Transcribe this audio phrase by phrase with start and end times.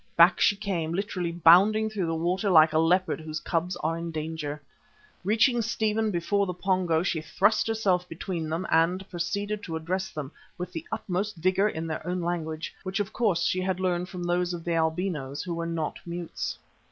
[0.17, 4.09] Back she came, literally bounding through the water like a leopard whose cubs are in
[4.09, 4.59] danger.
[5.23, 9.75] Reaching Stephen before the Pongo she thrust herself between him and them and proceeded to
[9.75, 13.79] address them with the utmost vigour in their own language, which of course she had
[13.79, 16.57] learned from those of the albinos who were not mutes.